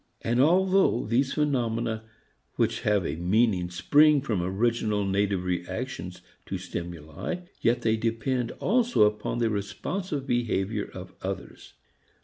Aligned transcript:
And 0.23 0.41
although 0.41 1.05
these 1.05 1.35
phenomena 1.35 2.05
which 2.55 2.81
have 2.81 3.05
a 3.05 3.15
meaning 3.17 3.69
spring 3.69 4.19
from 4.23 4.41
original 4.41 5.05
native 5.05 5.43
reactions 5.43 6.23
to 6.47 6.57
stimuli, 6.57 7.41
yet 7.59 7.83
they 7.83 7.97
depend 7.97 8.49
also 8.53 9.03
upon 9.03 9.37
the 9.37 9.51
responsive 9.51 10.25
behavior 10.25 10.89
of 10.91 11.13
others. 11.21 11.75